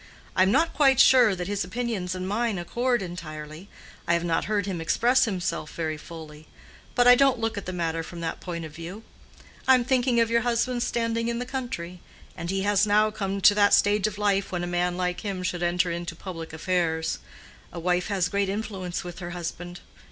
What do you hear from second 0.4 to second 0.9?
am not